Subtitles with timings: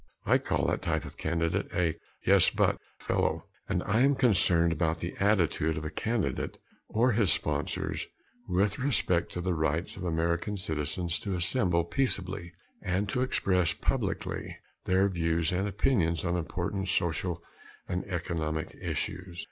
[0.25, 1.93] I call that type of candidate a
[2.25, 3.45] "yes, but" fellow.
[3.69, 6.57] And I am concerned about the attitude of a candidate
[6.89, 8.07] or his sponsors
[8.47, 12.51] with respect to the rights of American citizens to assemble peaceably
[12.81, 17.43] and to express publicly their views and opinions on important social
[17.87, 19.39] and economic issues.